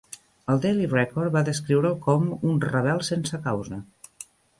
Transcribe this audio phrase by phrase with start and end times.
[0.51, 3.79] El Daily Record va descriure'l com "un rebel sense causa".